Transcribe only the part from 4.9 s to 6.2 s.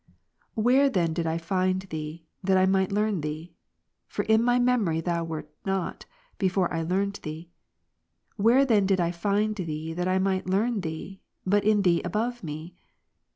Thou wert not,